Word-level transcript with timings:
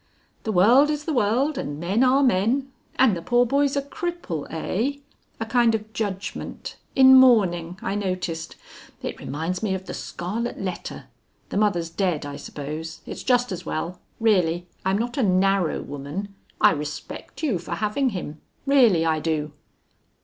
"The 0.45 0.51
world 0.51 0.89
is 0.89 1.05
the 1.05 1.13
world, 1.13 1.59
and 1.59 1.79
men 1.79 2.03
are 2.03 2.23
men. 2.23 2.71
And 2.95 3.15
the 3.15 3.21
poor 3.21 3.45
boy's 3.45 3.75
a 3.77 3.83
cripple, 3.83 4.47
eh? 4.49 4.97
A 5.39 5.45
kind 5.45 5.75
of 5.75 5.93
judgment. 5.93 6.77
In 6.95 7.13
mourning, 7.15 7.77
I 7.83 7.93
noticed. 7.93 8.55
It 9.03 9.19
reminds 9.19 9.61
me 9.61 9.75
of 9.75 9.85
the 9.85 9.93
Scarlet 9.93 10.59
Letter. 10.59 11.05
The 11.49 11.57
mother's 11.57 11.91
dead, 11.91 12.25
I 12.25 12.37
suppose. 12.37 13.01
It's 13.05 13.21
just 13.21 13.51
as 13.51 13.63
well. 13.63 13.99
Really 14.19 14.65
I'm 14.83 14.97
not 14.97 15.19
a 15.19 15.21
narrow 15.21 15.83
woman 15.83 16.33
I 16.59 16.71
respect 16.71 17.43
you 17.43 17.59
for 17.59 17.75
having 17.75 18.09
him. 18.09 18.41
Really 18.65 19.05
I 19.05 19.19
do." 19.19 19.51